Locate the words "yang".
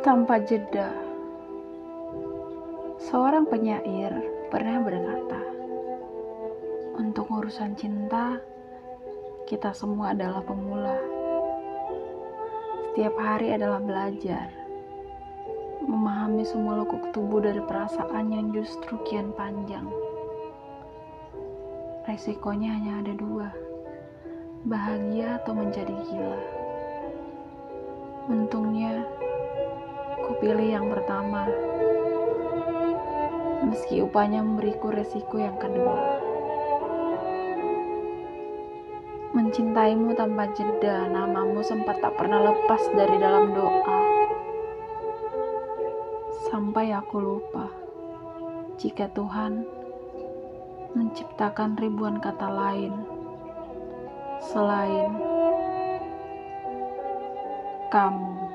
18.32-18.56, 30.72-30.88, 35.36-35.60